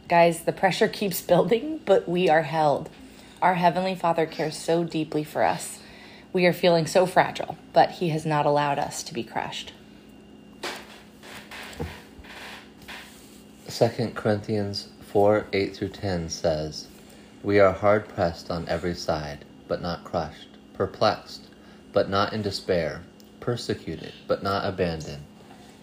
Guys, 0.08 0.41
the 0.41 0.53
pressure 0.53 0.88
keeps 0.88 1.22
building, 1.22 1.79
but 1.86 2.08
we 2.08 2.29
are 2.29 2.44
held. 2.44 2.89
Our 3.41 3.56
Heavenly 3.56 3.96
Father 3.96 4.25
cares 4.25 4.58
so 4.58 4.84
deeply 4.84 5.24
for 5.24 5.44
us. 5.44 5.79
We 6.34 6.46
are 6.46 6.53
feeling 6.53 6.88
so 6.88 7.06
fragile, 7.06 7.58
but 7.74 7.91
He 7.91 8.10
has 8.10 8.25
not 8.25 8.46
allowed 8.46 8.79
us 8.79 9.03
to 9.03 9.13
be 9.13 9.24
crushed. 9.24 9.74
2 13.70 14.12
Corinthians 14.15 14.88
4 15.12 15.48
8 15.53 15.75
through 15.75 15.89
10 15.89 16.29
says, 16.29 16.88
We 17.44 17.60
are 17.60 17.74
hard 17.74 18.08
pressed 18.08 18.50
on 18.50 18.67
every 18.67 18.96
side, 18.96 19.46
but 19.67 19.82
not 19.82 20.03
crushed, 20.03 20.48
perplexed, 20.74 21.48
but 21.94 22.10
not 22.10 22.34
in 22.34 22.41
despair, 22.41 23.01
persecuted, 23.39 24.13
but 24.27 24.41
not 24.41 24.65
abandoned, 24.65 25.24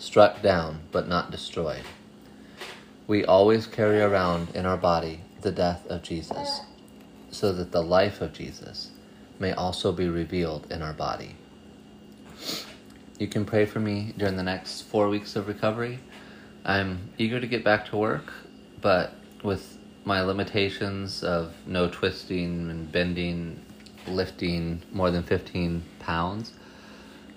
struck 0.04 0.42
down, 0.42 0.80
but 0.92 1.08
not 1.08 1.30
destroyed. 1.30 1.82
We 3.06 3.24
always 3.24 3.66
carry 3.66 4.00
around 4.00 4.54
in 4.54 4.66
our 4.66 4.76
body 4.76 5.20
the 5.40 5.50
death 5.50 5.86
of 5.86 6.02
Jesus, 6.02 6.60
so 7.30 7.52
that 7.52 7.72
the 7.72 7.82
life 7.82 8.20
of 8.20 8.34
Jesus 8.34 8.90
may 9.38 9.52
also 9.52 9.92
be 9.92 10.08
revealed 10.08 10.70
in 10.70 10.82
our 10.82 10.92
body. 10.92 11.36
You 13.18 13.28
can 13.28 13.46
pray 13.46 13.64
for 13.64 13.80
me 13.80 14.12
during 14.18 14.36
the 14.36 14.42
next 14.42 14.82
four 14.82 15.08
weeks 15.08 15.36
of 15.36 15.48
recovery. 15.48 15.98
I'm 16.64 17.10
eager 17.16 17.40
to 17.40 17.46
get 17.46 17.64
back 17.64 17.86
to 17.86 17.96
work, 17.96 18.32
but 18.80 19.14
with 19.42 19.78
my 20.04 20.20
limitations 20.20 21.24
of 21.24 21.54
no 21.66 21.88
twisting 21.88 22.70
and 22.70 22.92
bending, 22.92 23.58
lifting 24.06 24.82
more 24.92 25.10
than 25.10 25.22
15 25.22 25.82
pounds, 26.00 26.52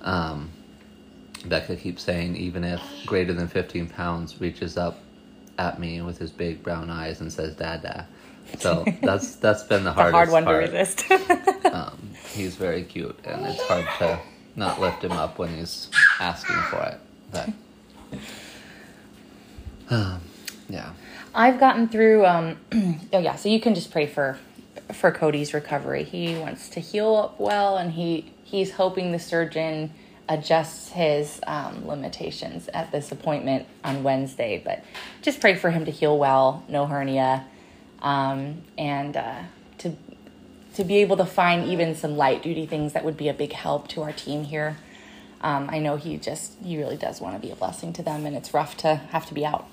um, 0.02 0.52
Becca 1.46 1.76
keeps 1.76 2.04
saying 2.04 2.36
even 2.36 2.64
if 2.64 2.82
greater 3.06 3.34
than 3.34 3.48
15 3.48 3.88
pounds 3.90 4.40
reaches 4.42 4.78
up 4.78 5.00
at 5.58 5.80
me 5.80 6.02
with 6.02 6.18
his 6.18 6.32
big 6.32 6.64
brown 6.64 6.90
eyes 6.90 7.22
and 7.22 7.32
says 7.32 7.56
"Dada," 7.56 8.08
so 8.60 8.86
that's 9.02 9.36
that's 9.36 9.64
been 9.64 9.84
the 9.84 9.92
hardest 9.94 10.14
hard 10.14 10.30
one 10.30 10.44
part. 10.44 10.66
to 10.66 10.72
resist. 10.72 11.06
um, 11.72 11.98
he's 12.34 12.56
very 12.56 12.84
cute, 12.84 13.18
and 13.24 13.46
it's 13.46 13.62
hard 13.64 13.88
to 14.00 14.20
not 14.56 14.80
lift 14.80 15.04
him 15.04 15.14
up 15.14 15.38
when 15.38 15.56
he's 15.56 15.90
asking 16.20 16.56
for 16.70 16.84
it. 16.84 17.00
But 17.32 17.50
um, 19.90 20.22
yeah, 20.70 20.92
I've 21.34 21.60
gotten 21.60 21.88
through. 21.88 22.26
Um, 22.26 22.58
oh 23.14 23.20
yeah, 23.20 23.36
so 23.36 23.50
you 23.50 23.60
can 23.60 23.76
just 23.76 23.92
pray 23.92 24.08
for 24.08 24.38
for 24.94 25.12
Cody's 25.12 25.54
recovery. 25.54 26.04
He 26.04 26.36
wants 26.36 26.70
to 26.70 26.80
heal 26.80 27.16
up 27.16 27.40
well, 27.40 27.78
and 27.78 27.94
he 27.94 28.32
he's 28.44 28.74
hoping 28.74 29.12
the 29.12 29.20
surgeon 29.20 29.92
adjusts 30.30 30.90
his 30.90 31.40
um, 31.48 31.88
limitations 31.88 32.68
at 32.74 32.92
this 32.92 33.12
appointment 33.12 33.66
on 33.84 34.04
Wednesday. 34.04 34.62
But 34.64 34.84
just 35.22 35.40
pray 35.40 35.56
for 35.56 35.72
him 35.72 35.86
to 35.86 35.92
heal 35.92 36.18
well, 36.18 36.64
no 36.68 36.86
hernia, 36.86 37.46
um, 38.02 38.62
and 38.78 39.16
uh, 39.16 39.42
to 39.80 39.96
to 40.76 40.84
be 40.84 40.98
able 40.98 41.18
to 41.18 41.26
find 41.26 41.68
even 41.68 41.96
some 41.96 42.18
light 42.18 42.44
duty 42.44 42.66
things 42.66 42.94
that 42.94 43.04
would 43.04 43.18
be 43.18 43.30
a 43.30 43.34
big 43.34 43.52
help 43.52 43.88
to 43.90 44.04
our 44.04 44.12
team 44.12 44.44
here. 44.44 44.78
Um, 45.42 45.70
I 45.72 45.80
know 45.80 45.96
he 45.98 46.18
just 46.18 46.54
he 46.64 46.78
really 46.78 46.98
does 46.98 47.22
want 47.22 47.36
to 47.36 47.40
be 47.40 47.52
a 47.52 47.56
blessing 47.56 47.94
to 47.94 48.04
them, 48.04 48.26
and 48.26 48.36
it's 48.36 48.54
rough 48.54 48.78
to 48.78 48.96
have 48.96 49.26
to 49.28 49.34
be 49.34 49.46
out. 49.46 49.68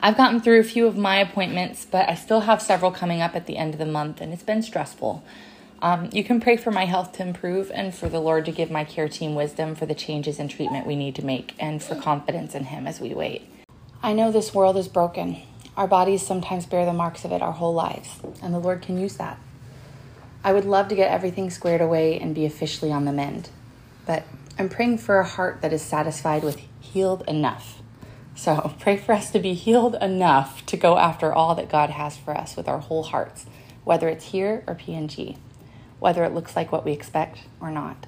I've 0.00 0.16
gotten 0.16 0.40
through 0.40 0.60
a 0.60 0.64
few 0.64 0.86
of 0.86 0.96
my 0.96 1.16
appointments, 1.16 1.86
but 1.86 2.08
I 2.08 2.14
still 2.14 2.40
have 2.40 2.60
several 2.60 2.90
coming 2.90 3.22
up 3.22 3.34
at 3.34 3.46
the 3.46 3.56
end 3.56 3.74
of 3.74 3.78
the 3.78 3.86
month, 3.86 4.20
and 4.20 4.32
it's 4.32 4.42
been 4.42 4.62
stressful. 4.62 5.24
Um, 5.82 6.08
you 6.12 6.24
can 6.24 6.40
pray 6.40 6.56
for 6.56 6.70
my 6.70 6.86
health 6.86 7.12
to 7.12 7.22
improve 7.22 7.70
and 7.74 7.94
for 7.94 8.08
the 8.08 8.20
Lord 8.20 8.46
to 8.46 8.52
give 8.52 8.70
my 8.70 8.84
care 8.84 9.08
team 9.08 9.34
wisdom 9.34 9.74
for 9.74 9.84
the 9.84 9.94
changes 9.94 10.38
in 10.38 10.48
treatment 10.48 10.86
we 10.86 10.96
need 10.96 11.14
to 11.16 11.24
make 11.24 11.54
and 11.58 11.82
for 11.82 11.94
confidence 11.94 12.54
in 12.54 12.64
Him 12.64 12.86
as 12.86 13.00
we 13.00 13.12
wait. 13.12 13.42
I 14.02 14.14
know 14.14 14.32
this 14.32 14.54
world 14.54 14.76
is 14.76 14.88
broken. 14.88 15.42
Our 15.76 15.86
bodies 15.86 16.26
sometimes 16.26 16.64
bear 16.64 16.86
the 16.86 16.94
marks 16.94 17.24
of 17.24 17.32
it 17.32 17.42
our 17.42 17.52
whole 17.52 17.74
lives, 17.74 18.20
and 18.42 18.54
the 18.54 18.58
Lord 18.58 18.80
can 18.80 18.98
use 18.98 19.16
that. 19.16 19.38
I 20.42 20.54
would 20.54 20.64
love 20.64 20.88
to 20.88 20.94
get 20.94 21.10
everything 21.10 21.50
squared 21.50 21.82
away 21.82 22.18
and 22.18 22.34
be 22.34 22.46
officially 22.46 22.90
on 22.90 23.04
the 23.04 23.12
mend, 23.12 23.50
but 24.06 24.24
I'm 24.58 24.70
praying 24.70 24.98
for 24.98 25.18
a 25.18 25.26
heart 25.26 25.60
that 25.60 25.72
is 25.72 25.82
satisfied 25.82 26.42
with 26.42 26.62
healed 26.80 27.22
enough. 27.28 27.82
So 28.34 28.74
pray 28.80 28.96
for 28.96 29.12
us 29.12 29.30
to 29.32 29.38
be 29.38 29.52
healed 29.52 29.96
enough 29.96 30.64
to 30.66 30.76
go 30.78 30.96
after 30.96 31.32
all 31.32 31.54
that 31.56 31.68
God 31.68 31.90
has 31.90 32.16
for 32.16 32.34
us 32.34 32.56
with 32.56 32.68
our 32.68 32.78
whole 32.78 33.02
hearts, 33.02 33.44
whether 33.84 34.08
it's 34.08 34.26
here 34.26 34.64
or 34.66 34.74
PNG, 34.74 35.36
whether 35.98 36.24
it 36.24 36.34
looks 36.34 36.56
like 36.56 36.72
what 36.72 36.84
we 36.84 36.92
expect 36.92 37.40
or 37.60 37.70
not. 37.70 38.06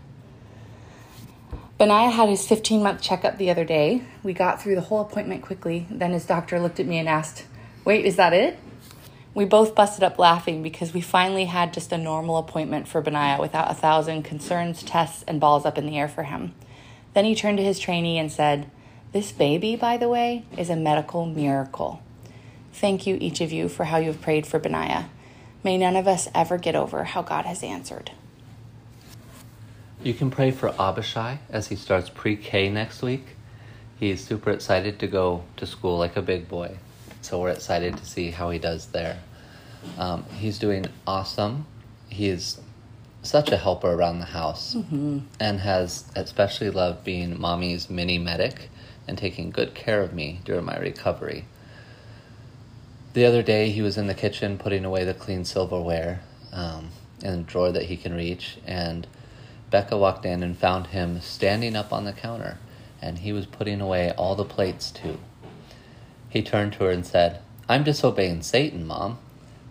Benaiah 1.78 2.10
had 2.10 2.28
his 2.28 2.46
15 2.46 2.82
month 2.82 3.00
checkup 3.00 3.38
the 3.38 3.50
other 3.50 3.64
day. 3.64 4.02
We 4.22 4.32
got 4.32 4.60
through 4.60 4.74
the 4.74 4.80
whole 4.80 5.00
appointment 5.00 5.42
quickly. 5.42 5.86
Then 5.88 6.12
his 6.12 6.26
doctor 6.26 6.58
looked 6.58 6.80
at 6.80 6.86
me 6.86 6.98
and 6.98 7.08
asked, 7.08 7.46
Wait, 7.84 8.04
is 8.04 8.16
that 8.16 8.32
it? 8.32 8.58
We 9.32 9.44
both 9.44 9.76
busted 9.76 10.02
up 10.02 10.18
laughing 10.18 10.64
because 10.64 10.92
we 10.92 11.00
finally 11.00 11.44
had 11.44 11.72
just 11.72 11.92
a 11.92 11.98
normal 11.98 12.38
appointment 12.38 12.88
for 12.88 13.00
Benaiah 13.00 13.40
without 13.40 13.70
a 13.70 13.74
thousand 13.74 14.24
concerns, 14.24 14.82
tests, 14.82 15.22
and 15.28 15.38
balls 15.40 15.64
up 15.64 15.78
in 15.78 15.86
the 15.86 15.96
air 15.96 16.08
for 16.08 16.24
him. 16.24 16.54
Then 17.14 17.24
he 17.24 17.36
turned 17.36 17.58
to 17.58 17.64
his 17.64 17.78
trainee 17.78 18.18
and 18.18 18.32
said, 18.32 18.68
This 19.12 19.30
baby, 19.30 19.76
by 19.76 19.96
the 19.96 20.08
way, 20.08 20.44
is 20.56 20.70
a 20.70 20.76
medical 20.76 21.26
miracle. 21.26 22.02
Thank 22.72 23.06
you, 23.06 23.16
each 23.20 23.40
of 23.40 23.52
you, 23.52 23.68
for 23.68 23.84
how 23.84 23.98
you 23.98 24.08
have 24.08 24.20
prayed 24.20 24.46
for 24.46 24.58
Benaiah. 24.58 25.08
May 25.64 25.76
none 25.76 25.96
of 25.96 26.06
us 26.06 26.28
ever 26.34 26.56
get 26.58 26.76
over 26.76 27.04
how 27.04 27.22
God 27.22 27.44
has 27.44 27.62
answered. 27.62 28.12
you 30.02 30.14
can 30.14 30.30
pray 30.30 30.50
for 30.52 30.68
Abishai 30.78 31.38
as 31.50 31.68
he 31.68 31.76
starts 31.76 32.08
pre-K 32.08 32.68
next 32.70 33.02
week. 33.02 33.24
He's 33.98 34.24
super 34.24 34.50
excited 34.50 34.98
to 35.00 35.08
go 35.08 35.42
to 35.56 35.66
school 35.66 35.98
like 35.98 36.16
a 36.16 36.22
big 36.22 36.48
boy, 36.48 36.76
so 37.20 37.40
we're 37.40 37.50
excited 37.50 37.96
to 37.96 38.06
see 38.06 38.30
how 38.30 38.50
he 38.50 38.58
does 38.60 38.86
there. 38.86 39.18
Um, 39.98 40.24
he's 40.36 40.58
doing 40.58 40.86
awesome. 41.06 41.66
He 42.08 42.28
is 42.28 42.60
such 43.22 43.50
a 43.50 43.56
helper 43.56 43.90
around 43.92 44.20
the 44.20 44.26
house 44.26 44.76
and 45.40 45.60
has 45.60 46.04
especially 46.14 46.70
loved 46.70 47.02
being 47.04 47.38
mommy's 47.40 47.90
mini 47.90 48.18
medic 48.18 48.70
and 49.08 49.18
taking 49.18 49.50
good 49.50 49.74
care 49.74 50.00
of 50.02 50.12
me 50.12 50.40
during 50.44 50.64
my 50.64 50.78
recovery. 50.78 51.44
The 53.18 53.26
other 53.26 53.42
day, 53.42 53.70
he 53.70 53.82
was 53.82 53.98
in 53.98 54.06
the 54.06 54.14
kitchen 54.14 54.58
putting 54.58 54.84
away 54.84 55.02
the 55.02 55.12
clean 55.12 55.44
silverware 55.44 56.20
um, 56.52 56.90
in 57.20 57.34
a 57.34 57.42
drawer 57.42 57.72
that 57.72 57.86
he 57.86 57.96
can 57.96 58.14
reach, 58.14 58.58
and 58.64 59.08
Becca 59.72 59.98
walked 59.98 60.24
in 60.24 60.44
and 60.44 60.56
found 60.56 60.86
him 60.86 61.20
standing 61.20 61.74
up 61.74 61.92
on 61.92 62.04
the 62.04 62.12
counter, 62.12 62.58
and 63.02 63.18
he 63.18 63.32
was 63.32 63.44
putting 63.44 63.80
away 63.80 64.12
all 64.12 64.36
the 64.36 64.44
plates 64.44 64.92
too. 64.92 65.18
He 66.28 66.42
turned 66.44 66.74
to 66.74 66.84
her 66.84 66.92
and 66.92 67.04
said, 67.04 67.40
I'm 67.68 67.82
disobeying 67.82 68.42
Satan, 68.42 68.86
Mom. 68.86 69.18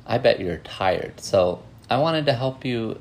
I 0.05 0.17
bet 0.17 0.41
you're 0.41 0.57
tired, 0.57 1.21
so 1.21 1.63
I 1.89 1.99
wanted 1.99 2.25
to 2.25 2.33
help 2.33 2.65
you 2.65 2.99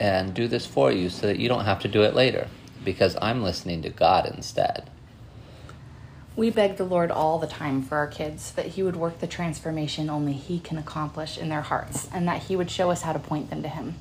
and 0.00 0.34
do 0.34 0.48
this 0.48 0.66
for 0.66 0.90
you 0.90 1.10
so 1.10 1.28
that 1.28 1.38
you 1.38 1.48
don't 1.48 1.64
have 1.64 1.78
to 1.82 1.88
do 1.88 2.02
it 2.02 2.16
later, 2.16 2.48
because 2.84 3.16
I'm 3.22 3.44
listening 3.44 3.82
to 3.82 3.90
God 3.90 4.26
instead. 4.26 4.90
We 6.36 6.50
beg 6.50 6.76
the 6.76 6.84
Lord 6.84 7.10
all 7.10 7.38
the 7.38 7.46
time 7.46 7.82
for 7.82 7.96
our 7.96 8.06
kids 8.06 8.52
that 8.52 8.66
He 8.66 8.82
would 8.82 8.96
work 8.96 9.20
the 9.20 9.26
transformation 9.26 10.10
only 10.10 10.34
He 10.34 10.60
can 10.60 10.76
accomplish 10.76 11.38
in 11.38 11.48
their 11.48 11.62
hearts 11.62 12.08
and 12.12 12.28
that 12.28 12.42
He 12.42 12.56
would 12.56 12.70
show 12.70 12.90
us 12.90 13.02
how 13.02 13.14
to 13.14 13.18
point 13.18 13.48
them 13.48 13.62
to 13.62 13.68
Him. 13.68 13.94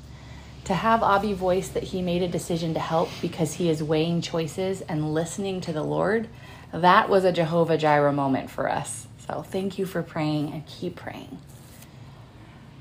To 0.66 0.74
have 0.74 1.04
Abby 1.04 1.34
voice 1.34 1.70
that 1.70 1.84
he 1.84 2.02
made 2.02 2.24
a 2.24 2.28
decision 2.28 2.74
to 2.74 2.80
help 2.80 3.10
because 3.22 3.54
he 3.54 3.70
is 3.70 3.84
weighing 3.84 4.20
choices 4.22 4.82
and 4.82 5.14
listening 5.14 5.62
to 5.62 5.72
the 5.72 5.84
Lord, 5.84 6.28
that 6.74 7.08
was 7.08 7.24
a 7.24 7.32
Jehovah 7.32 7.78
Jireh 7.78 8.12
moment 8.12 8.50
for 8.50 8.68
us. 8.68 9.06
So 9.28 9.44
thank 9.44 9.78
you 9.78 9.86
for 9.86 10.02
praying 10.02 10.52
and 10.52 10.66
keep 10.66 10.96
praying. 10.96 11.38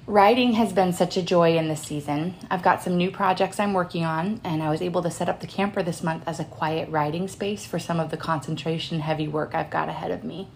Writing 0.07 0.53
has 0.53 0.71
been 0.71 0.93
such 0.93 1.17
a 1.17 1.23
joy 1.23 1.57
in 1.57 1.69
this 1.69 1.81
season. 1.81 2.35
I've 2.51 2.63
got 2.63 2.83
some 2.83 2.99
new 2.99 3.11
projects 3.11 3.59
I'm 3.59 3.73
working 3.73 4.05
on, 4.05 4.39
and 4.45 4.63
I 4.63 4.69
was 4.69 4.83
able 4.83 5.03
to 5.03 5.11
set 5.11 5.31
up 5.31 5.41
the 5.41 5.47
camper 5.47 5.83
this 5.83 6.03
month 6.03 6.25
as 6.27 6.39
a 6.39 6.45
quiet 6.45 6.91
writing 6.91 7.27
space 7.27 7.65
for 7.65 7.79
some 7.79 7.99
of 7.99 8.11
the 8.11 8.19
concentration 8.19 9.01
heavy 9.01 9.27
work 9.27 9.55
I've 9.55 9.71
got 9.71 9.89
ahead 9.89 10.11
of 10.11 10.23
me. 10.23 10.49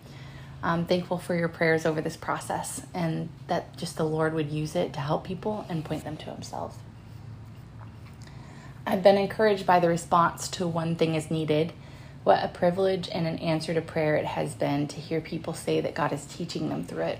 I'm 0.63 0.85
thankful 0.85 1.17
for 1.17 1.35
your 1.35 1.49
prayers 1.49 1.87
over 1.87 2.03
this 2.03 2.17
process 2.17 2.83
and 2.93 3.31
that 3.47 3.75
just 3.79 3.97
the 3.97 4.05
Lord 4.05 4.35
would 4.35 4.51
use 4.51 4.77
it 4.77 4.93
to 4.93 5.01
help 5.01 5.25
people 5.25 5.65
and 5.71 5.83
point 5.83 6.05
them 6.05 6.19
to 6.19 6.27
Himself. 6.27 6.77
I've 8.87 9.03
been 9.03 9.17
encouraged 9.17 9.65
by 9.65 9.81
the 9.81 9.89
response 9.89 10.49
to 10.49 10.69
One 10.69 10.95
Thing 10.95 11.15
is 11.15 11.31
Needed. 11.31 11.73
What 12.23 12.45
a 12.45 12.49
privilege 12.49 13.09
and 13.11 13.27
an 13.27 13.39
answer 13.39 13.73
to 13.73 13.81
prayer 13.81 14.17
it 14.17 14.27
has 14.27 14.55
been 14.55 14.89
to 14.89 15.01
hear 15.01 15.23
people 15.23 15.55
say 15.55 15.81
that 15.81 15.95
God 15.95 16.13
is 16.13 16.27
teaching 16.27 16.69
them 16.69 16.85
through 16.85 17.05
it. 17.05 17.19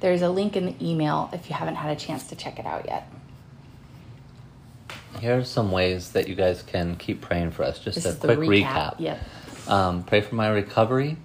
There's 0.00 0.22
a 0.22 0.28
link 0.28 0.56
in 0.56 0.66
the 0.66 0.76
email 0.80 1.30
if 1.32 1.48
you 1.48 1.54
haven't 1.54 1.76
had 1.76 1.96
a 1.96 1.98
chance 1.98 2.26
to 2.28 2.36
check 2.36 2.58
it 2.58 2.66
out 2.66 2.86
yet. 2.86 3.08
Here 5.20 5.38
are 5.38 5.44
some 5.44 5.72
ways 5.72 6.12
that 6.12 6.28
you 6.28 6.34
guys 6.34 6.62
can 6.62 6.96
keep 6.96 7.22
praying 7.22 7.52
for 7.52 7.62
us. 7.62 7.78
Just 7.78 8.02
This 8.02 8.06
a 8.06 8.18
quick 8.18 8.38
recap. 8.38 8.66
recap. 8.66 9.00
Yep. 9.00 9.20
Um, 9.68 10.02
pray 10.04 10.20
for 10.20 10.34
my 10.34 10.48
recovery, 10.48 11.16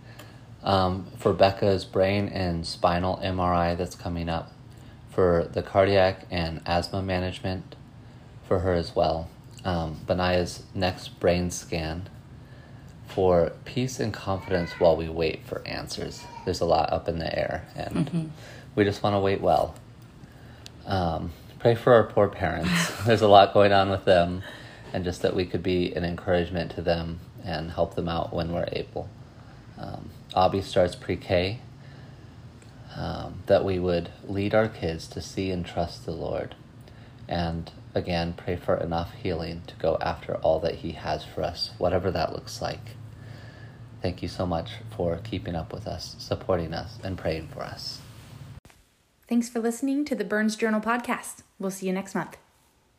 um, 0.63 1.07
for 1.17 1.33
Becca's 1.33 1.83
brain 1.85 2.29
and 2.29 2.65
spinal 2.65 3.19
MRI 3.21 3.77
that's 3.77 3.95
coming 3.95 4.29
up, 4.29 4.51
for 5.09 5.49
the 5.51 5.61
cardiac 5.61 6.25
and 6.31 6.61
asthma 6.65 7.01
management 7.01 7.75
for 8.47 8.59
her 8.59 8.73
as 8.73 8.95
well, 8.95 9.29
um, 9.65 9.99
Benaiah's 10.07 10.63
next 10.73 11.19
brain 11.19 11.51
scan, 11.51 12.07
for 13.13 13.51
peace 13.65 13.99
and 13.99 14.13
confidence 14.13 14.71
while 14.79 14.95
we 14.95 15.09
wait 15.09 15.45
for 15.45 15.65
answers. 15.67 16.23
There's 16.45 16.61
a 16.61 16.65
lot 16.65 16.91
up 16.91 17.07
in 17.07 17.19
the 17.19 17.37
air, 17.37 17.67
and 17.75 18.31
we 18.75 18.83
just 18.83 19.03
want 19.03 19.15
to 19.15 19.19
wait 19.19 19.41
well. 19.41 19.75
Um, 20.85 21.31
pray 21.59 21.75
for 21.75 21.93
our 21.93 22.03
poor 22.03 22.27
parents. 22.27 23.03
There's 23.05 23.21
a 23.21 23.27
lot 23.27 23.53
going 23.53 23.71
on 23.71 23.89
with 23.89 24.05
them, 24.05 24.43
and 24.93 25.03
just 25.03 25.21
that 25.21 25.35
we 25.35 25.45
could 25.45 25.63
be 25.63 25.93
an 25.93 26.03
encouragement 26.03 26.71
to 26.71 26.81
them 26.81 27.19
and 27.43 27.71
help 27.71 27.95
them 27.95 28.07
out 28.07 28.33
when 28.33 28.51
we're 28.51 28.69
able. 28.71 29.09
Um, 29.77 30.09
Abby 30.35 30.61
starts 30.61 30.95
pre 30.95 31.17
K. 31.17 31.59
Um, 32.95 33.43
that 33.45 33.63
we 33.63 33.79
would 33.79 34.09
lead 34.27 34.53
our 34.53 34.67
kids 34.67 35.07
to 35.07 35.21
see 35.21 35.49
and 35.49 35.65
trust 35.65 36.05
the 36.05 36.11
Lord. 36.11 36.55
And 37.25 37.71
again, 37.95 38.33
pray 38.33 38.57
for 38.57 38.75
enough 38.75 39.13
healing 39.13 39.61
to 39.67 39.75
go 39.75 39.97
after 40.01 40.35
all 40.35 40.59
that 40.59 40.75
He 40.75 40.91
has 40.91 41.23
for 41.23 41.41
us, 41.41 41.71
whatever 41.77 42.11
that 42.11 42.33
looks 42.33 42.61
like. 42.61 42.97
Thank 44.01 44.21
you 44.21 44.27
so 44.27 44.45
much 44.45 44.71
for 44.95 45.17
keeping 45.23 45.55
up 45.55 45.71
with 45.71 45.87
us, 45.87 46.15
supporting 46.17 46.73
us, 46.73 46.97
and 47.03 47.17
praying 47.17 47.49
for 47.49 47.61
us. 47.61 48.01
Thanks 49.27 49.47
for 49.47 49.59
listening 49.59 50.03
to 50.05 50.15
the 50.15 50.25
Burns 50.25 50.55
Journal 50.55 50.81
podcast. 50.81 51.43
We'll 51.59 51.71
see 51.71 51.87
you 51.87 51.93
next 51.93 52.15
month. 52.15 52.37